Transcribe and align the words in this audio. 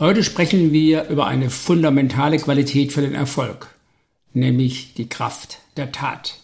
Heute 0.00 0.24
sprechen 0.24 0.72
wir 0.72 1.08
über 1.10 1.26
eine 1.26 1.50
fundamentale 1.50 2.38
Qualität 2.38 2.90
für 2.90 3.02
den 3.02 3.14
Erfolg, 3.14 3.68
nämlich 4.32 4.94
die 4.94 5.10
Kraft 5.10 5.58
der 5.76 5.92
Tat. 5.92 6.38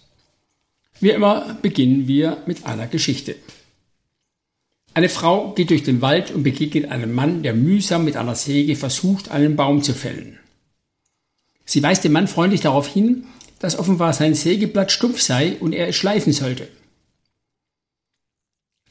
Wie 1.01 1.09
immer 1.09 1.57
beginnen 1.63 2.07
wir 2.07 2.37
mit 2.45 2.67
einer 2.67 2.87
Geschichte. 2.87 3.35
Eine 4.93 5.09
Frau 5.09 5.55
geht 5.55 5.71
durch 5.71 5.85
den 5.85 6.03
Wald 6.03 6.33
und 6.33 6.43
begegnet 6.43 6.91
einem 6.91 7.15
Mann, 7.15 7.43
der 7.43 7.55
mühsam 7.55 8.05
mit 8.05 8.19
einer 8.19 8.35
Säge 8.35 8.77
versucht, 8.77 9.31
einen 9.31 9.57
Baum 9.57 9.83
zu 9.83 9.95
fällen. 9.95 10.39
Sie 11.65 11.83
weist 11.83 12.05
dem 12.05 12.13
Mann 12.13 12.29
freundlich 12.29 12.61
darauf 12.61 12.87
hin, 12.87 13.25
dass 13.59 13.79
offenbar 13.79 14.13
sein 14.13 14.35
Sägeblatt 14.35 14.93
stumpf 14.93 15.23
sei 15.23 15.57
und 15.61 15.73
er 15.73 15.89
es 15.89 15.97
schleifen 15.97 16.35
sollte. 16.35 16.69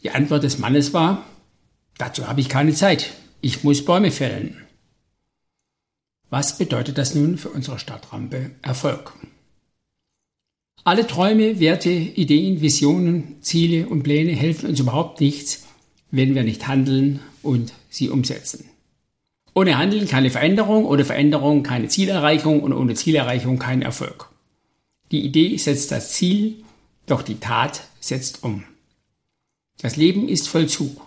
Die 0.02 0.10
Antwort 0.10 0.42
des 0.42 0.58
Mannes 0.58 0.92
war, 0.92 1.24
dazu 2.00 2.28
habe 2.28 2.42
ich 2.42 2.50
keine 2.50 2.74
Zeit, 2.74 3.14
ich 3.46 3.64
muss 3.64 3.86
Bäume 3.86 4.10
fällen. 4.10 4.58
Was 6.32 6.58
bedeutet 6.58 6.98
das 6.98 7.14
nun 7.14 7.38
für 7.38 7.50
unsere 7.50 7.78
Stadtrampe 7.78 8.50
Erfolg? 8.64 9.14
Alle 10.84 11.06
Träume, 11.06 11.60
Werte, 11.60 11.92
Ideen, 11.92 12.62
Visionen, 12.62 13.40
Ziele 13.42 13.88
und 13.88 14.02
Pläne 14.02 14.32
helfen 14.32 14.68
uns 14.68 14.80
überhaupt 14.80 15.22
nichts, 15.22 15.64
wenn 16.10 16.34
wir 16.34 16.44
nicht 16.44 16.68
handeln 16.68 17.20
und 17.44 17.72
sie 17.88 18.10
umsetzen. 18.10 18.66
Ohne 19.54 19.78
Handeln 19.78 20.08
keine 20.08 20.32
Veränderung, 20.32 20.84
ohne 20.88 21.06
Veränderung 21.06 21.62
keine 21.62 21.88
Zielerreichung 21.88 22.64
und 22.64 22.74
ohne 22.74 22.96
Zielerreichung 22.96 23.60
kein 23.60 23.84
Erfolg. 23.84 24.32
Die 25.12 25.24
Idee 25.24 25.56
setzt 25.58 25.92
das 25.92 26.14
Ziel, 26.14 26.64
doch 27.06 27.22
die 27.22 27.40
Tat 27.40 27.84
setzt 28.00 28.42
um. 28.42 28.64
Das 29.82 29.98
Leben 29.98 30.28
ist 30.30 30.50
Vollzug. 30.50 31.00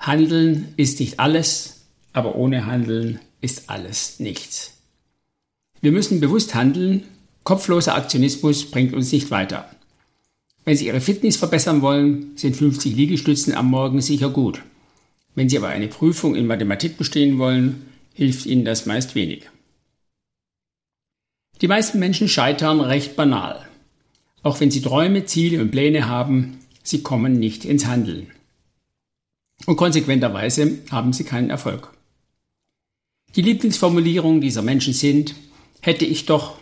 Handeln 0.00 0.72
ist 0.78 0.98
nicht 0.98 1.20
alles, 1.20 1.82
aber 2.14 2.34
ohne 2.34 2.64
Handeln 2.64 3.20
ist 3.42 3.68
alles 3.68 4.18
nichts. 4.18 4.78
Wir 5.82 5.92
müssen 5.92 6.20
bewusst 6.20 6.54
handeln, 6.54 7.04
kopfloser 7.44 7.94
Aktionismus 7.94 8.70
bringt 8.70 8.94
uns 8.94 9.12
nicht 9.12 9.30
weiter. 9.30 9.68
Wenn 10.64 10.76
Sie 10.76 10.86
Ihre 10.86 11.02
Fitness 11.02 11.36
verbessern 11.36 11.82
wollen, 11.82 12.32
sind 12.36 12.56
50 12.56 12.96
Liegestützen 12.96 13.54
am 13.54 13.66
Morgen 13.66 14.00
sicher 14.00 14.30
gut. 14.30 14.62
Wenn 15.34 15.50
Sie 15.50 15.58
aber 15.58 15.68
eine 15.68 15.88
Prüfung 15.88 16.34
in 16.34 16.46
Mathematik 16.46 16.96
bestehen 16.96 17.38
wollen, 17.38 17.86
hilft 18.14 18.46
Ihnen 18.46 18.64
das 18.64 18.86
meist 18.86 19.14
wenig. 19.14 19.50
Die 21.60 21.68
meisten 21.68 21.98
Menschen 21.98 22.28
scheitern 22.28 22.80
recht 22.80 23.16
banal. 23.16 23.66
Auch 24.42 24.60
wenn 24.60 24.70
sie 24.70 24.80
Träume, 24.80 25.26
Ziele 25.26 25.60
und 25.60 25.70
Pläne 25.70 26.08
haben, 26.08 26.60
sie 26.82 27.02
kommen 27.02 27.38
nicht 27.38 27.66
ins 27.66 27.84
Handeln 27.84 28.28
und 29.66 29.76
konsequenterweise 29.76 30.78
haben 30.90 31.12
sie 31.12 31.24
keinen 31.24 31.50
Erfolg. 31.50 31.92
Die 33.36 33.42
Lieblingsformulierungen 33.42 34.40
dieser 34.40 34.62
Menschen 34.62 34.92
sind, 34.92 35.34
hätte 35.80 36.04
ich 36.04 36.26
doch, 36.26 36.58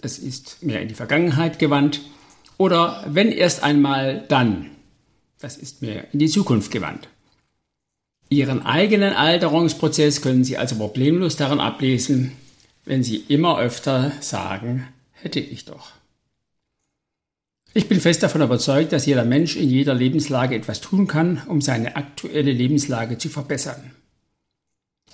das 0.00 0.18
ist 0.18 0.62
mehr 0.62 0.80
in 0.80 0.88
die 0.88 0.94
Vergangenheit 0.94 1.58
gewandt, 1.58 2.00
oder 2.56 3.04
wenn 3.08 3.32
erst 3.32 3.62
einmal, 3.62 4.24
dann, 4.28 4.70
das 5.40 5.56
ist 5.56 5.82
mehr 5.82 6.06
in 6.12 6.20
die 6.20 6.28
Zukunft 6.28 6.70
gewandt. 6.70 7.08
Ihren 8.28 8.64
eigenen 8.64 9.12
Alterungsprozess 9.12 10.22
können 10.22 10.44
Sie 10.44 10.56
also 10.56 10.76
problemlos 10.76 11.36
daran 11.36 11.60
ablesen, 11.60 12.32
wenn 12.84 13.02
Sie 13.02 13.16
immer 13.28 13.58
öfter 13.58 14.12
sagen, 14.20 14.86
hätte 15.12 15.40
ich 15.40 15.64
doch. 15.64 15.92
Ich 17.76 17.88
bin 17.88 18.00
fest 18.00 18.22
davon 18.22 18.40
überzeugt, 18.40 18.92
dass 18.92 19.04
jeder 19.04 19.24
Mensch 19.24 19.56
in 19.56 19.68
jeder 19.68 19.94
Lebenslage 19.94 20.54
etwas 20.54 20.80
tun 20.80 21.08
kann, 21.08 21.42
um 21.48 21.60
seine 21.60 21.96
aktuelle 21.96 22.52
Lebenslage 22.52 23.18
zu 23.18 23.28
verbessern. 23.28 23.90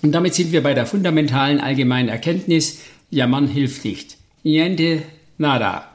Und 0.03 0.11
damit 0.11 0.35
sind 0.35 0.51
wir 0.51 0.61
bei 0.61 0.75
der 0.75 0.85
fundamentalen 0.85 1.59
allgemeinen 1.59 2.09
Erkenntnis, 2.09 2.81
Jammern 3.09 3.47
hilft 3.47 3.83
nicht. 3.83 4.17
Niente, 4.43 5.01
nada. 5.39 5.89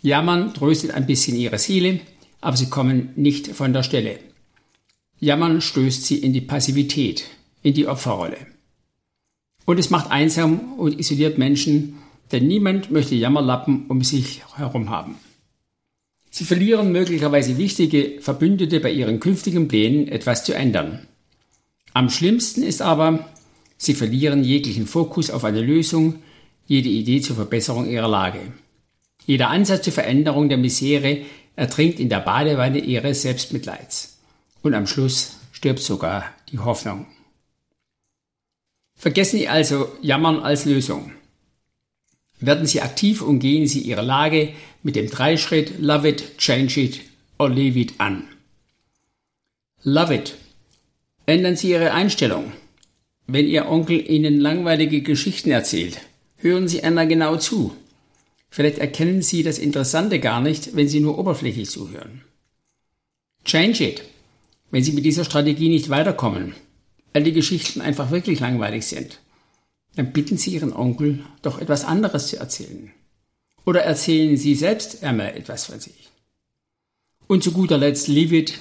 Jammern 0.00 0.54
tröstet 0.54 0.92
ein 0.92 1.06
bisschen 1.06 1.36
ihre 1.36 1.58
Seele, 1.58 2.00
aber 2.40 2.56
sie 2.56 2.70
kommen 2.70 3.10
nicht 3.16 3.48
von 3.48 3.74
der 3.74 3.82
Stelle. 3.82 4.18
Jammern 5.18 5.60
stößt 5.60 6.06
sie 6.06 6.16
in 6.16 6.32
die 6.32 6.40
Passivität, 6.40 7.26
in 7.62 7.74
die 7.74 7.86
Opferrolle. 7.86 8.38
Und 9.66 9.78
es 9.78 9.90
macht 9.90 10.10
einsam 10.10 10.72
und 10.78 10.98
isoliert 10.98 11.36
Menschen, 11.36 11.98
denn 12.32 12.46
niemand 12.48 12.90
möchte 12.90 13.14
Jammerlappen 13.14 13.86
um 13.88 14.02
sich 14.02 14.40
herum 14.56 14.88
haben. 14.88 15.16
Sie 16.40 16.46
verlieren 16.46 16.90
möglicherweise 16.90 17.58
wichtige 17.58 18.18
Verbündete 18.22 18.80
bei 18.80 18.90
ihren 18.90 19.20
künftigen 19.20 19.68
Plänen, 19.68 20.08
etwas 20.08 20.42
zu 20.42 20.54
ändern. 20.54 21.06
Am 21.92 22.08
schlimmsten 22.08 22.62
ist 22.62 22.80
aber, 22.80 23.28
sie 23.76 23.92
verlieren 23.92 24.42
jeglichen 24.42 24.86
Fokus 24.86 25.28
auf 25.28 25.44
eine 25.44 25.60
Lösung, 25.60 26.22
jede 26.66 26.88
Idee 26.88 27.20
zur 27.20 27.36
Verbesserung 27.36 27.90
ihrer 27.90 28.08
Lage. 28.08 28.40
Jeder 29.26 29.50
Ansatz 29.50 29.82
zur 29.82 29.92
Veränderung 29.92 30.48
der 30.48 30.56
Misere 30.56 31.26
ertrinkt 31.56 32.00
in 32.00 32.08
der 32.08 32.20
Badewanne 32.20 32.78
ihres 32.78 33.20
Selbstmitleids. 33.20 34.16
Und 34.62 34.72
am 34.72 34.86
Schluss 34.86 35.36
stirbt 35.52 35.80
sogar 35.80 36.24
die 36.50 36.58
Hoffnung. 36.58 37.04
Vergessen 38.96 39.40
Sie 39.40 39.48
also 39.48 39.92
Jammern 40.00 40.40
als 40.40 40.64
Lösung. 40.64 41.12
Werden 42.40 42.66
Sie 42.66 42.80
aktiv 42.80 43.20
und 43.20 43.38
gehen 43.38 43.66
Sie 43.66 43.80
Ihre 43.80 44.02
Lage 44.02 44.50
mit 44.82 44.96
dem 44.96 45.10
Dreischritt 45.10 45.78
Love 45.78 46.08
it, 46.08 46.38
Change 46.38 46.80
it 46.80 47.00
or 47.38 47.50
Leave 47.50 47.78
it 47.78 47.94
an. 47.98 48.24
Love 49.82 50.14
it. 50.14 50.34
Ändern 51.26 51.56
Sie 51.56 51.70
Ihre 51.70 51.92
Einstellung. 51.92 52.52
Wenn 53.26 53.46
Ihr 53.46 53.68
Onkel 53.68 54.10
Ihnen 54.10 54.40
langweilige 54.40 55.02
Geschichten 55.02 55.50
erzählt, 55.50 56.00
hören 56.38 56.66
Sie 56.66 56.82
einmal 56.82 57.06
genau 57.06 57.36
zu. 57.36 57.76
Vielleicht 58.48 58.78
erkennen 58.78 59.22
Sie 59.22 59.42
das 59.42 59.58
Interessante 59.58 60.18
gar 60.18 60.40
nicht, 60.40 60.74
wenn 60.74 60.88
Sie 60.88 61.00
nur 61.00 61.18
oberflächlich 61.18 61.70
zuhören. 61.70 62.22
Change 63.44 63.84
it. 63.84 64.02
Wenn 64.70 64.82
Sie 64.82 64.92
mit 64.92 65.04
dieser 65.04 65.24
Strategie 65.24 65.68
nicht 65.68 65.90
weiterkommen, 65.90 66.54
weil 67.12 67.22
die 67.22 67.32
Geschichten 67.32 67.80
einfach 67.80 68.10
wirklich 68.10 68.40
langweilig 68.40 68.86
sind, 68.86 69.20
dann 69.96 70.12
bitten 70.12 70.36
Sie 70.36 70.54
Ihren 70.54 70.72
Onkel, 70.72 71.24
doch 71.42 71.60
etwas 71.60 71.84
anderes 71.84 72.28
zu 72.28 72.38
erzählen. 72.38 72.92
Oder 73.64 73.82
erzählen 73.82 74.36
Sie 74.36 74.54
selbst 74.54 75.02
einmal 75.02 75.36
etwas 75.36 75.66
von 75.66 75.80
sich. 75.80 76.08
Und 77.26 77.42
zu 77.42 77.52
guter 77.52 77.78
Letzt 77.78 78.08
leave 78.08 78.36
it. 78.36 78.58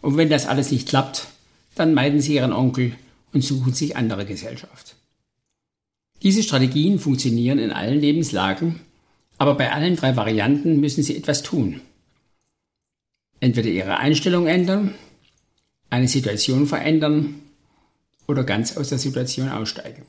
Und 0.00 0.16
wenn 0.16 0.30
das 0.30 0.46
alles 0.46 0.70
nicht 0.70 0.88
klappt, 0.88 1.28
dann 1.74 1.94
meiden 1.94 2.20
Sie 2.20 2.34
Ihren 2.34 2.52
Onkel 2.52 2.94
und 3.32 3.42
suchen 3.44 3.74
sich 3.74 3.96
andere 3.96 4.26
Gesellschaft. 4.26 4.96
Diese 6.22 6.42
Strategien 6.42 6.98
funktionieren 6.98 7.58
in 7.58 7.70
allen 7.70 8.00
Lebenslagen, 8.00 8.80
aber 9.36 9.54
bei 9.54 9.72
allen 9.72 9.96
drei 9.96 10.16
Varianten 10.16 10.80
müssen 10.80 11.02
Sie 11.02 11.16
etwas 11.16 11.42
tun. 11.42 11.80
Entweder 13.40 13.68
Ihre 13.68 13.98
Einstellung 13.98 14.48
ändern, 14.48 14.94
eine 15.90 16.08
Situation 16.08 16.66
verändern 16.66 17.40
oder 18.26 18.42
ganz 18.44 18.76
aus 18.76 18.88
der 18.88 18.98
Situation 18.98 19.48
aussteigen. 19.48 20.02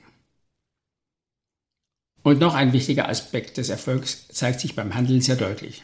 Und 2.23 2.39
noch 2.39 2.53
ein 2.53 2.73
wichtiger 2.73 3.07
Aspekt 3.07 3.57
des 3.57 3.69
Erfolgs 3.69 4.27
zeigt 4.29 4.59
sich 4.59 4.75
beim 4.75 4.95
Handeln 4.95 5.21
sehr 5.21 5.35
deutlich. 5.35 5.83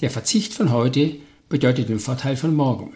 Der 0.00 0.10
Verzicht 0.10 0.52
von 0.54 0.72
heute 0.72 1.16
bedeutet 1.48 1.88
den 1.88 2.00
Vorteil 2.00 2.36
von 2.36 2.54
morgen. 2.54 2.94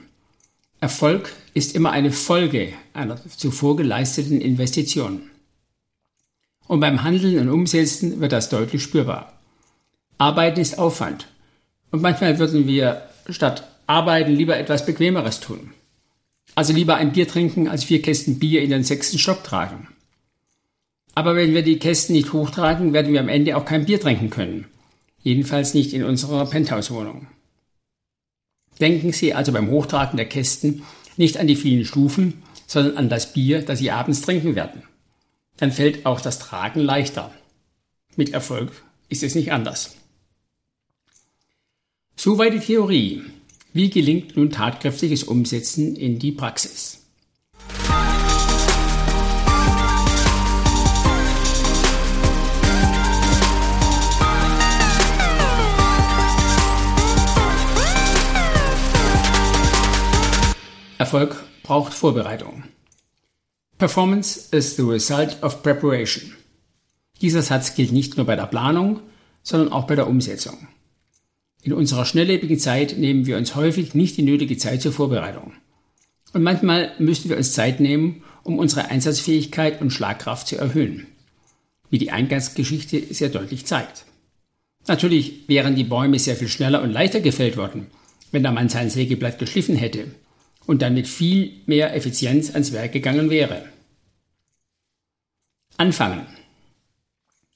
Erfolg 0.80 1.32
ist 1.54 1.74
immer 1.74 1.92
eine 1.92 2.12
Folge 2.12 2.72
einer 2.92 3.18
zuvor 3.28 3.76
geleisteten 3.76 4.40
Investition. 4.40 5.30
Und 6.66 6.80
beim 6.80 7.02
Handeln 7.02 7.38
und 7.38 7.48
Umsetzen 7.48 8.20
wird 8.20 8.32
das 8.32 8.48
deutlich 8.48 8.82
spürbar. 8.82 9.38
Arbeiten 10.18 10.60
ist 10.60 10.78
Aufwand. 10.78 11.26
Und 11.90 12.02
manchmal 12.02 12.38
würden 12.38 12.66
wir 12.66 13.08
statt 13.28 13.68
Arbeiten 13.86 14.32
lieber 14.32 14.56
etwas 14.56 14.86
Bequemeres 14.86 15.40
tun. 15.40 15.72
Also 16.54 16.72
lieber 16.72 16.96
ein 16.96 17.12
Bier 17.12 17.28
trinken, 17.28 17.68
als 17.68 17.84
vier 17.84 18.00
Kästen 18.00 18.38
Bier 18.38 18.62
in 18.62 18.70
den 18.70 18.84
sechsten 18.84 19.18
Stock 19.18 19.44
tragen. 19.44 19.88
Aber 21.14 21.36
wenn 21.36 21.54
wir 21.54 21.62
die 21.62 21.78
Kästen 21.78 22.14
nicht 22.14 22.32
hochtragen, 22.32 22.92
werden 22.92 23.12
wir 23.12 23.20
am 23.20 23.28
Ende 23.28 23.56
auch 23.56 23.64
kein 23.64 23.84
Bier 23.84 24.00
trinken 24.00 24.30
können. 24.30 24.66
Jedenfalls 25.22 25.74
nicht 25.74 25.92
in 25.92 26.04
unserer 26.04 26.46
Penthouse-Wohnung. 26.46 27.28
Denken 28.80 29.12
Sie 29.12 29.32
also 29.32 29.52
beim 29.52 29.70
Hochtragen 29.70 30.16
der 30.16 30.28
Kästen 30.28 30.82
nicht 31.16 31.38
an 31.38 31.46
die 31.46 31.56
vielen 31.56 31.84
Stufen, 31.84 32.42
sondern 32.66 32.96
an 32.96 33.08
das 33.08 33.32
Bier, 33.32 33.62
das 33.62 33.78
Sie 33.78 33.90
abends 33.90 34.22
trinken 34.22 34.56
werden. 34.56 34.82
dann 35.56 35.70
fällt 35.70 36.04
auch 36.04 36.20
das 36.20 36.40
Tragen 36.40 36.80
leichter. 36.80 37.32
Mit 38.16 38.30
Erfolg 38.30 38.72
ist 39.08 39.22
es 39.22 39.36
nicht 39.36 39.52
anders. 39.52 39.96
Soweit 42.16 42.54
die 42.54 42.58
Theorie. 42.58 43.22
Wie 43.72 43.88
gelingt 43.88 44.36
nun 44.36 44.50
tatkräftiges 44.50 45.22
Umsetzen 45.22 45.94
in 45.94 46.18
die 46.18 46.32
Praxis? 46.32 47.03
Erfolg 61.04 61.44
braucht 61.62 61.92
Vorbereitung. 61.92 62.64
Performance 63.76 64.48
is 64.52 64.74
the 64.76 64.82
result 64.82 65.36
of 65.42 65.62
preparation. 65.62 66.32
Dieser 67.20 67.42
Satz 67.42 67.74
gilt 67.74 67.92
nicht 67.92 68.16
nur 68.16 68.24
bei 68.24 68.36
der 68.36 68.46
Planung, 68.46 69.00
sondern 69.42 69.70
auch 69.70 69.86
bei 69.86 69.96
der 69.96 70.08
Umsetzung. 70.08 70.66
In 71.62 71.74
unserer 71.74 72.06
schnelllebigen 72.06 72.58
Zeit 72.58 72.96
nehmen 72.96 73.26
wir 73.26 73.36
uns 73.36 73.54
häufig 73.54 73.94
nicht 73.94 74.16
die 74.16 74.22
nötige 74.22 74.56
Zeit 74.56 74.80
zur 74.80 74.92
Vorbereitung. 74.92 75.52
Und 76.32 76.42
manchmal 76.42 76.92
müssen 76.98 77.28
wir 77.28 77.36
uns 77.36 77.52
Zeit 77.52 77.80
nehmen, 77.80 78.22
um 78.42 78.58
unsere 78.58 78.88
Einsatzfähigkeit 78.88 79.82
und 79.82 79.90
Schlagkraft 79.90 80.48
zu 80.48 80.56
erhöhen. 80.56 81.06
Wie 81.90 81.98
die 81.98 82.12
Eingangsgeschichte 82.12 83.12
sehr 83.12 83.28
deutlich 83.28 83.66
zeigt. 83.66 84.06
Natürlich 84.86 85.46
wären 85.48 85.76
die 85.76 85.84
Bäume 85.84 86.18
sehr 86.18 86.36
viel 86.36 86.48
schneller 86.48 86.80
und 86.80 86.92
leichter 86.92 87.20
gefällt 87.20 87.58
worden, 87.58 87.88
wenn 88.32 88.42
der 88.42 88.52
Mann 88.52 88.70
sein 88.70 88.88
Sägeblatt 88.88 89.38
geschliffen 89.38 89.76
hätte 89.76 90.06
und 90.66 90.82
dann 90.82 90.94
mit 90.94 91.06
viel 91.06 91.60
mehr 91.66 91.94
Effizienz 91.94 92.50
ans 92.50 92.72
Werk 92.72 92.92
gegangen 92.92 93.30
wäre. 93.30 93.68
Anfangen. 95.76 96.26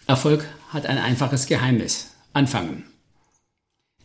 Erfolg 0.07 0.45
hat 0.71 0.87
ein 0.87 0.99
einfaches 0.99 1.47
Geheimnis. 1.47 2.15
Anfangen. 2.33 2.85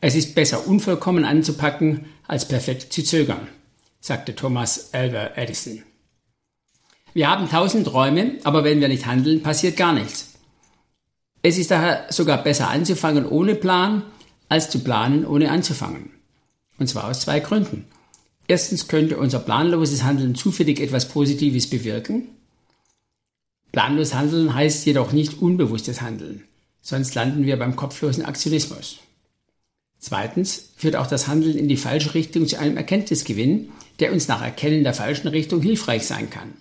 Es 0.01 0.15
ist 0.15 0.35
besser, 0.35 0.67
unvollkommen 0.67 1.25
anzupacken, 1.25 2.05
als 2.27 2.47
perfekt 2.47 2.91
zu 2.91 3.03
zögern, 3.03 3.47
sagte 3.99 4.35
Thomas 4.35 4.93
Alva 4.93 5.31
Edison. 5.35 5.83
Wir 7.13 7.29
haben 7.29 7.49
tausend 7.49 7.87
Träume, 7.87 8.39
aber 8.43 8.63
wenn 8.63 8.81
wir 8.81 8.87
nicht 8.87 9.05
handeln, 9.05 9.43
passiert 9.43 9.77
gar 9.77 9.93
nichts. 9.93 10.33
Es 11.41 11.57
ist 11.57 11.71
daher 11.71 12.07
sogar 12.09 12.43
besser 12.43 12.69
anzufangen 12.69 13.25
ohne 13.25 13.55
Plan, 13.55 14.03
als 14.49 14.69
zu 14.69 14.79
planen 14.79 15.25
ohne 15.25 15.51
anzufangen. 15.51 16.11
Und 16.79 16.87
zwar 16.87 17.05
aus 17.05 17.21
zwei 17.21 17.39
Gründen. 17.39 17.85
Erstens 18.47 18.87
könnte 18.87 19.17
unser 19.17 19.39
planloses 19.39 20.03
Handeln 20.03 20.35
zufällig 20.35 20.79
etwas 20.79 21.07
Positives 21.07 21.69
bewirken. 21.69 22.27
Planlos 23.71 24.13
Handeln 24.13 24.53
heißt 24.53 24.85
jedoch 24.85 25.13
nicht 25.13 25.41
unbewusstes 25.41 26.01
Handeln, 26.01 26.43
sonst 26.81 27.15
landen 27.15 27.45
wir 27.45 27.57
beim 27.57 27.75
kopflosen 27.75 28.25
Aktionismus. 28.25 28.99
Zweitens 29.97 30.73
führt 30.75 30.97
auch 30.97 31.07
das 31.07 31.27
Handeln 31.27 31.57
in 31.57 31.69
die 31.69 31.77
falsche 31.77 32.13
Richtung 32.13 32.45
zu 32.45 32.59
einem 32.59 32.75
Erkenntnisgewinn, 32.75 33.69
der 33.99 34.11
uns 34.11 34.27
nach 34.27 34.41
Erkennen 34.41 34.83
der 34.83 34.93
falschen 34.93 35.29
Richtung 35.29 35.61
hilfreich 35.61 36.05
sein 36.05 36.29
kann. 36.29 36.53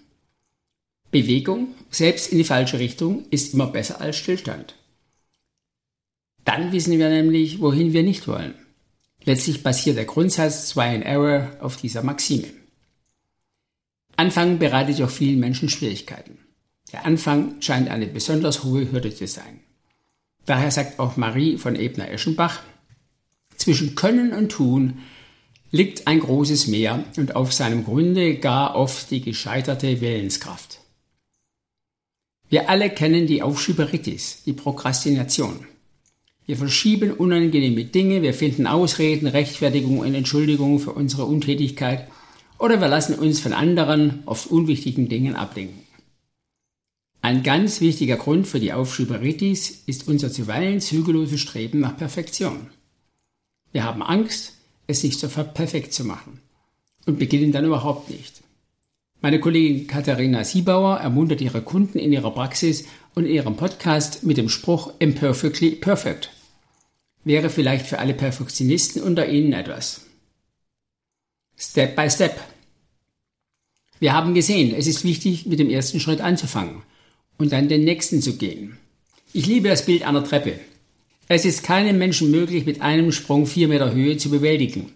Bewegung, 1.10 1.74
selbst 1.90 2.32
in 2.32 2.38
die 2.38 2.44
falsche 2.44 2.78
Richtung, 2.78 3.24
ist 3.30 3.52
immer 3.52 3.66
besser 3.66 4.00
als 4.00 4.16
Stillstand. 4.16 4.76
Dann 6.44 6.72
wissen 6.72 6.98
wir 6.98 7.08
nämlich, 7.10 7.60
wohin 7.60 7.92
wir 7.92 8.02
nicht 8.02 8.26
wollen. 8.28 8.54
Letztlich 9.24 9.62
basiert 9.62 9.96
der 9.96 10.04
Grundsatz 10.04 10.70
Try 10.70 10.94
and 10.94 11.04
Error 11.04 11.50
auf 11.60 11.76
dieser 11.76 12.02
Maxime. 12.02 12.48
Anfang 14.16 14.58
bereitet 14.58 15.00
auch 15.02 15.10
vielen 15.10 15.40
Menschen 15.40 15.68
Schwierigkeiten. 15.68 16.38
Der 16.92 17.06
Anfang 17.06 17.60
scheint 17.60 17.88
eine 17.88 18.06
besonders 18.06 18.64
hohe 18.64 18.90
Hürde 18.90 19.14
zu 19.14 19.26
sein. 19.26 19.60
Daher 20.44 20.70
sagt 20.70 20.98
auch 20.98 21.16
Marie 21.16 21.56
von 21.56 21.76
Ebner-Eschenbach, 21.76 22.62
zwischen 23.56 23.94
Können 23.94 24.32
und 24.32 24.50
Tun 24.50 24.98
liegt 25.70 26.06
ein 26.06 26.20
großes 26.20 26.66
Meer 26.66 27.04
und 27.16 27.36
auf 27.36 27.52
seinem 27.52 27.84
Grunde 27.84 28.36
gar 28.36 28.74
oft 28.74 29.10
die 29.10 29.20
gescheiterte 29.20 30.00
Willenskraft. 30.00 30.80
Wir 32.48 32.68
alle 32.68 32.90
kennen 32.90 33.26
die 33.26 33.40
Aufschieberitis, 33.40 34.42
die 34.44 34.52
Prokrastination. 34.52 35.66
Wir 36.52 36.58
verschieben 36.58 37.12
unangenehme 37.12 37.82
Dinge, 37.86 38.20
wir 38.20 38.34
finden 38.34 38.66
Ausreden, 38.66 39.26
Rechtfertigungen 39.26 40.00
und 40.00 40.14
Entschuldigungen 40.14 40.80
für 40.80 40.92
unsere 40.92 41.24
Untätigkeit 41.24 42.08
oder 42.58 42.78
wir 42.78 42.88
lassen 42.88 43.14
uns 43.14 43.40
von 43.40 43.54
anderen, 43.54 44.22
oft 44.26 44.48
unwichtigen 44.48 45.08
Dingen 45.08 45.34
ablenken. 45.34 45.80
Ein 47.22 47.42
ganz 47.42 47.80
wichtiger 47.80 48.16
Grund 48.16 48.46
für 48.46 48.60
die 48.60 48.74
Aufschieberitis 48.74 49.84
ist 49.86 50.08
unser 50.08 50.30
zuweilen 50.30 50.82
zügelloses 50.82 51.40
Streben 51.40 51.80
nach 51.80 51.96
Perfektion. 51.96 52.66
Wir 53.72 53.84
haben 53.84 54.02
Angst, 54.02 54.52
es 54.86 55.02
nicht 55.02 55.18
sofort 55.18 55.54
perfekt 55.54 55.94
zu 55.94 56.04
machen 56.04 56.42
und 57.06 57.18
beginnen 57.18 57.52
dann 57.52 57.64
überhaupt 57.64 58.10
nicht. 58.10 58.42
Meine 59.22 59.40
Kollegin 59.40 59.86
Katharina 59.86 60.44
Siebauer 60.44 60.98
ermuntert 60.98 61.40
ihre 61.40 61.62
Kunden 61.62 61.98
in 61.98 62.12
ihrer 62.12 62.32
Praxis 62.32 62.84
und 63.14 63.24
in 63.24 63.32
ihrem 63.32 63.56
Podcast 63.56 64.22
mit 64.24 64.36
dem 64.36 64.50
Spruch 64.50 64.92
Imperfectly 64.98 65.76
Perfect. 65.76 66.30
Wäre 67.24 67.50
vielleicht 67.50 67.86
für 67.86 67.98
alle 67.98 68.14
Perfektionisten 68.14 69.02
unter 69.02 69.28
Ihnen 69.28 69.52
etwas. 69.52 70.06
Step 71.56 71.94
by 71.94 72.10
Step. 72.10 72.40
Wir 74.00 74.12
haben 74.12 74.34
gesehen, 74.34 74.74
es 74.74 74.88
ist 74.88 75.04
wichtig, 75.04 75.46
mit 75.46 75.60
dem 75.60 75.70
ersten 75.70 76.00
Schritt 76.00 76.20
anzufangen 76.20 76.82
und 77.38 77.52
dann 77.52 77.68
den 77.68 77.84
nächsten 77.84 78.20
zu 78.20 78.36
gehen. 78.36 78.76
Ich 79.32 79.46
liebe 79.46 79.68
das 79.68 79.86
Bild 79.86 80.02
einer 80.02 80.24
Treppe. 80.24 80.58
Es 81.28 81.44
ist 81.44 81.62
keinem 81.62 81.98
Menschen 81.98 82.30
möglich, 82.30 82.66
mit 82.66 82.82
einem 82.82 83.12
Sprung 83.12 83.46
vier 83.46 83.68
Meter 83.68 83.92
Höhe 83.92 84.16
zu 84.16 84.28
bewältigen. 84.28 84.92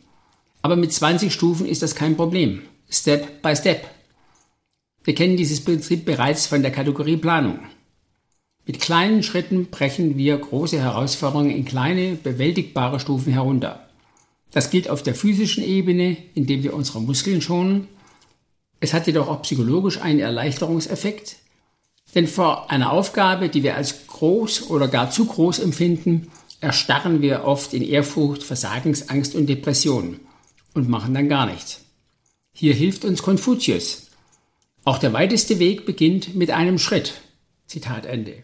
Aber 0.60 0.74
mit 0.74 0.92
20 0.92 1.32
Stufen 1.32 1.66
ist 1.66 1.82
das 1.82 1.94
kein 1.94 2.16
Problem. 2.16 2.62
Step 2.90 3.40
by 3.42 3.54
Step. 3.54 3.88
Wir 5.04 5.14
kennen 5.14 5.36
dieses 5.36 5.64
Prinzip 5.64 6.04
bereits 6.04 6.48
von 6.48 6.62
der 6.62 6.72
Kategorie 6.72 7.16
Planung. 7.16 7.60
Mit 8.66 8.80
kleinen 8.80 9.22
Schritten 9.22 9.66
brechen 9.66 10.16
wir 10.16 10.36
große 10.36 10.80
Herausforderungen 10.80 11.50
in 11.50 11.64
kleine, 11.64 12.16
bewältigbare 12.16 12.98
Stufen 12.98 13.32
herunter. 13.32 13.88
Das 14.50 14.70
gilt 14.70 14.90
auf 14.90 15.04
der 15.04 15.14
physischen 15.14 15.62
Ebene, 15.62 16.16
indem 16.34 16.64
wir 16.64 16.74
unsere 16.74 17.00
Muskeln 17.00 17.40
schonen. 17.40 17.86
Es 18.80 18.92
hat 18.92 19.06
jedoch 19.06 19.28
auch 19.28 19.42
psychologisch 19.42 20.00
einen 20.00 20.18
Erleichterungseffekt, 20.18 21.36
denn 22.16 22.26
vor 22.26 22.70
einer 22.70 22.92
Aufgabe, 22.92 23.48
die 23.48 23.62
wir 23.62 23.76
als 23.76 24.08
groß 24.08 24.68
oder 24.68 24.88
gar 24.88 25.10
zu 25.12 25.26
groß 25.26 25.60
empfinden, 25.60 26.32
erstarren 26.60 27.22
wir 27.22 27.44
oft 27.44 27.72
in 27.72 27.82
Ehrfurcht, 27.82 28.42
Versagensangst 28.42 29.36
und 29.36 29.46
Depression 29.46 30.18
und 30.74 30.88
machen 30.88 31.14
dann 31.14 31.28
gar 31.28 31.46
nichts. 31.46 31.84
Hier 32.52 32.74
hilft 32.74 33.04
uns 33.04 33.22
Konfuzius. 33.22 34.10
Auch 34.82 34.98
der 34.98 35.12
weiteste 35.12 35.60
Weg 35.60 35.86
beginnt 35.86 36.34
mit 36.34 36.50
einem 36.50 36.78
Schritt. 36.78 37.14
Zitat 37.66 38.06
Ende. 38.06 38.42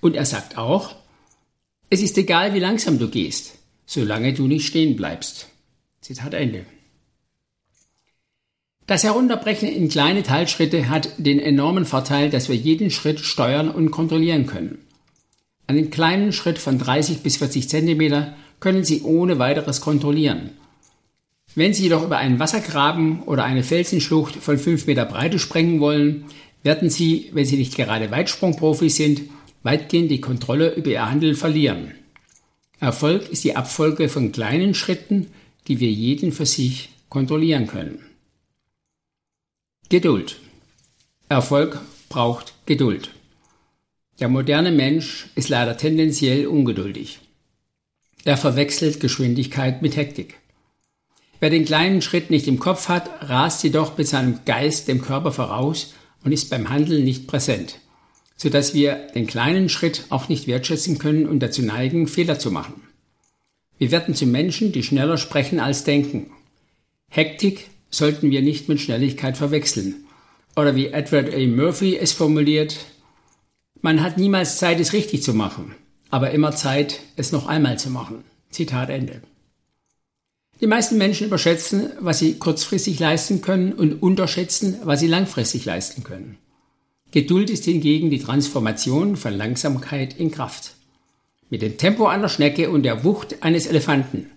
Und 0.00 0.16
er 0.16 0.26
sagt 0.26 0.58
auch, 0.58 0.94
es 1.90 2.02
ist 2.02 2.18
egal, 2.18 2.54
wie 2.54 2.60
langsam 2.60 2.98
du 2.98 3.08
gehst, 3.08 3.58
solange 3.86 4.32
du 4.32 4.46
nicht 4.46 4.66
stehen 4.66 4.96
bleibst. 4.96 5.48
Zitat 6.00 6.34
Ende. 6.34 6.66
Das 8.86 9.02
Herunterbrechen 9.02 9.68
in 9.68 9.88
kleine 9.88 10.22
Teilschritte 10.22 10.90
hat 10.90 11.08
den 11.16 11.38
enormen 11.38 11.86
Vorteil, 11.86 12.28
dass 12.28 12.50
wir 12.50 12.56
jeden 12.56 12.90
Schritt 12.90 13.20
steuern 13.20 13.70
und 13.70 13.90
kontrollieren 13.90 14.46
können. 14.46 14.78
Einen 15.66 15.90
kleinen 15.90 16.32
Schritt 16.32 16.58
von 16.58 16.78
30 16.78 17.20
bis 17.20 17.38
40 17.38 17.68
Zentimeter 17.68 18.36
können 18.60 18.84
Sie 18.84 19.00
ohne 19.02 19.38
weiteres 19.38 19.80
kontrollieren. 19.80 20.50
Wenn 21.54 21.72
Sie 21.72 21.84
jedoch 21.84 22.02
über 22.02 22.18
einen 22.18 22.38
Wassergraben 22.38 23.22
oder 23.22 23.44
eine 23.44 23.62
Felsenschlucht 23.62 24.36
von 24.36 24.58
5 24.58 24.86
Meter 24.86 25.06
Breite 25.06 25.38
sprengen 25.38 25.80
wollen, 25.80 26.26
werden 26.62 26.90
Sie, 26.90 27.30
wenn 27.32 27.46
Sie 27.46 27.56
nicht 27.56 27.76
gerade 27.76 28.10
Weitsprungprofis 28.10 28.96
sind, 28.96 29.22
weitgehend 29.64 30.12
die 30.12 30.20
Kontrolle 30.20 30.74
über 30.74 30.90
Ihr 30.90 31.10
Handeln 31.10 31.34
verlieren. 31.34 31.92
Erfolg 32.78 33.28
ist 33.28 33.42
die 33.42 33.56
Abfolge 33.56 34.08
von 34.08 34.30
kleinen 34.30 34.74
Schritten, 34.74 35.26
die 35.66 35.80
wir 35.80 35.90
jeden 35.90 36.30
für 36.30 36.46
sich 36.46 36.90
kontrollieren 37.08 37.66
können. 37.66 38.04
Geduld. 39.88 40.36
Erfolg 41.28 41.80
braucht 42.08 42.54
Geduld. 42.66 43.10
Der 44.20 44.28
moderne 44.28 44.70
Mensch 44.70 45.28
ist 45.34 45.48
leider 45.48 45.76
tendenziell 45.76 46.46
ungeduldig. 46.46 47.20
Er 48.24 48.36
verwechselt 48.36 49.00
Geschwindigkeit 49.00 49.82
mit 49.82 49.96
Hektik. 49.96 50.38
Wer 51.40 51.50
den 51.50 51.64
kleinen 51.64 52.00
Schritt 52.00 52.30
nicht 52.30 52.46
im 52.46 52.58
Kopf 52.58 52.88
hat, 52.88 53.28
rast 53.28 53.64
jedoch 53.64 53.98
mit 53.98 54.08
seinem 54.08 54.40
Geist 54.44 54.88
dem 54.88 55.02
Körper 55.02 55.32
voraus 55.32 55.94
und 56.22 56.32
ist 56.32 56.48
beim 56.48 56.70
Handeln 56.70 57.04
nicht 57.04 57.26
präsent, 57.26 57.80
sodass 58.36 58.74
wir 58.74 58.94
den 59.14 59.26
kleinen 59.26 59.68
Schritt 59.68 60.04
auch 60.10 60.28
nicht 60.28 60.46
wertschätzen 60.46 60.98
können 60.98 61.26
und 61.26 61.40
dazu 61.40 61.62
neigen, 61.62 62.06
Fehler 62.06 62.38
zu 62.38 62.50
machen. 62.50 62.82
Wir 63.78 63.90
werden 63.90 64.14
zu 64.14 64.26
Menschen, 64.26 64.72
die 64.72 64.82
schneller 64.82 65.18
sprechen 65.18 65.60
als 65.60 65.84
denken. 65.84 66.30
Hektik 67.10 67.68
sollten 67.90 68.30
wir 68.30 68.42
nicht 68.42 68.68
mit 68.68 68.80
Schnelligkeit 68.80 69.36
verwechseln. 69.36 70.04
Oder 70.56 70.76
wie 70.76 70.88
Edward 70.88 71.34
A. 71.34 71.38
Murphy 71.46 71.96
es 71.96 72.12
formuliert, 72.12 72.76
Man 73.84 74.02
hat 74.02 74.16
niemals 74.16 74.56
Zeit, 74.56 74.80
es 74.80 74.94
richtig 74.94 75.22
zu 75.22 75.34
machen, 75.34 75.74
aber 76.08 76.30
immer 76.30 76.52
Zeit, 76.56 77.00
es 77.16 77.32
noch 77.32 77.46
einmal 77.46 77.78
zu 77.78 77.90
machen. 77.90 78.24
Zitat 78.48 78.88
Ende. 78.88 79.20
Die 80.62 80.66
meisten 80.66 80.96
Menschen 80.96 81.26
überschätzen, 81.26 81.90
was 82.00 82.18
sie 82.18 82.38
kurzfristig 82.38 82.98
leisten 82.98 83.42
können 83.42 83.74
und 83.74 84.02
unterschätzen, 84.02 84.78
was 84.84 85.00
sie 85.00 85.06
langfristig 85.06 85.66
leisten 85.66 86.02
können. 86.02 86.38
Geduld 87.14 87.48
ist 87.48 87.64
hingegen 87.64 88.10
die 88.10 88.18
Transformation 88.18 89.14
von 89.14 89.34
Langsamkeit 89.34 90.18
in 90.18 90.32
Kraft. 90.32 90.72
Mit 91.48 91.62
dem 91.62 91.78
Tempo 91.78 92.08
einer 92.08 92.28
Schnecke 92.28 92.70
und 92.70 92.82
der 92.82 93.04
Wucht 93.04 93.36
eines 93.40 93.68
Elefanten. 93.68 94.32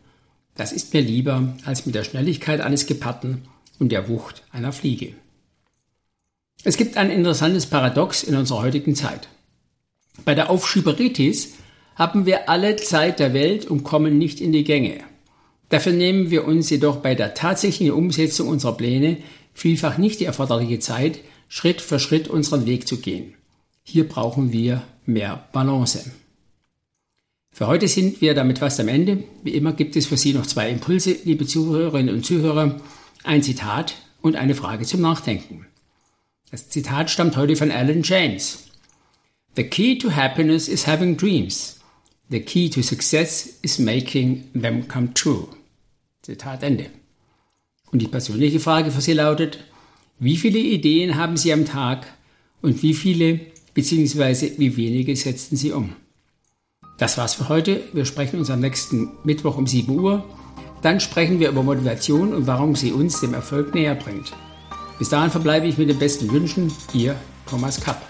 Das 0.53 0.71
ist 0.71 0.93
mir 0.93 1.01
lieber 1.01 1.55
als 1.65 1.87
mit 1.87 1.95
der 1.95 2.03
Schnelligkeit 2.03 2.61
eines 2.61 2.85
Geparden 2.85 3.47
und 3.79 3.91
der 3.91 4.07
Wucht 4.09 4.43
einer 4.51 4.71
Fliege. 4.71 5.13
Es 6.63 6.77
gibt 6.77 6.97
ein 6.97 7.09
interessantes 7.09 7.65
Paradox 7.65 8.21
in 8.21 8.35
unserer 8.35 8.61
heutigen 8.61 8.93
Zeit. 8.93 9.27
Bei 10.23 10.35
der 10.35 10.51
Aufschieberitis 10.51 11.55
haben 11.95 12.27
wir 12.27 12.47
alle 12.47 12.75
Zeit 12.75 13.17
der 13.17 13.33
Welt 13.33 13.65
und 13.65 13.85
kommen 13.85 14.19
nicht 14.19 14.39
in 14.39 14.51
die 14.51 14.63
Gänge. 14.63 14.99
Dafür 15.69 15.93
nehmen 15.93 16.29
wir 16.29 16.45
uns 16.45 16.69
jedoch 16.69 16.97
bei 16.97 17.15
der 17.15 17.33
tatsächlichen 17.33 17.95
Umsetzung 17.95 18.47
unserer 18.47 18.77
Pläne 18.77 19.17
vielfach 19.55 19.97
nicht 19.97 20.19
die 20.19 20.25
erforderliche 20.25 20.77
Zeit, 20.77 21.21
Schritt 21.47 21.81
für 21.81 21.99
Schritt 21.99 22.27
unseren 22.27 22.65
Weg 22.65 22.87
zu 22.87 22.97
gehen. 22.97 23.33
Hier 23.83 24.07
brauchen 24.07 24.51
wir 24.51 24.83
mehr 25.05 25.47
Balance. 25.53 26.11
Für 27.51 27.67
heute 27.67 27.87
sind 27.87 28.21
wir 28.21 28.33
damit 28.35 28.59
fast 28.59 28.79
am 28.79 28.87
Ende. 28.87 29.23
Wie 29.43 29.55
immer 29.55 29.73
gibt 29.73 29.95
es 29.95 30.05
für 30.05 30.17
Sie 30.17 30.33
noch 30.33 30.45
zwei 30.45 30.69
Impulse, 30.69 31.17
liebe 31.23 31.47
Zuhörerinnen 31.47 32.13
und 32.13 32.25
Zuhörer, 32.25 32.79
ein 33.23 33.41
Zitat 33.41 33.95
und 34.21 34.35
eine 34.35 34.55
Frage 34.55 34.85
zum 34.85 35.01
Nachdenken. 35.01 35.65
Das 36.51 36.69
Zitat 36.69 37.09
stammt 37.09 37.35
heute 37.35 37.55
von 37.55 37.71
Alan 37.71 38.03
James. 38.03 38.67
The 39.55 39.63
key 39.63 39.97
to 39.97 40.11
happiness 40.11 40.67
is 40.67 40.85
having 40.85 41.17
dreams. 41.17 41.79
The 42.29 42.41
key 42.41 42.69
to 42.69 42.81
success 42.81 43.57
is 43.61 43.79
making 43.79 44.51
them 44.53 44.87
come 44.87 45.13
true. 45.13 45.47
Zitat 46.21 46.61
Ende. 46.61 46.91
Und 47.91 48.01
die 48.01 48.07
persönliche 48.07 48.59
Frage 48.59 48.91
für 48.91 49.01
Sie 49.01 49.13
lautet, 49.13 49.59
wie 50.19 50.37
viele 50.37 50.59
Ideen 50.59 51.15
haben 51.15 51.37
Sie 51.37 51.53
am 51.53 51.65
Tag 51.65 52.07
und 52.61 52.81
wie 52.81 52.93
viele 52.93 53.39
bzw. 53.73 54.53
wie 54.57 54.75
wenige 54.75 55.15
setzen 55.15 55.55
Sie 55.55 55.71
um? 55.71 55.93
Das 56.97 57.17
war's 57.17 57.35
für 57.35 57.49
heute. 57.49 57.83
Wir 57.93 58.05
sprechen 58.05 58.39
uns 58.39 58.49
am 58.49 58.59
nächsten 58.59 59.11
Mittwoch 59.23 59.57
um 59.57 59.67
7 59.67 59.99
Uhr. 59.99 60.25
Dann 60.81 60.99
sprechen 60.99 61.39
wir 61.39 61.49
über 61.49 61.61
Motivation 61.61 62.33
und 62.33 62.47
warum 62.47 62.75
sie 62.75 62.91
uns 62.91 63.19
dem 63.19 63.35
Erfolg 63.35 63.75
näher 63.75 63.95
bringt. 63.95 64.31
Bis 64.97 65.09
dahin 65.09 65.29
verbleibe 65.29 65.67
ich 65.67 65.77
mit 65.77 65.89
den 65.89 65.99
besten 65.99 66.31
Wünschen. 66.31 66.71
Ihr 66.93 67.15
Thomas 67.45 67.79
Kapp. 67.79 68.06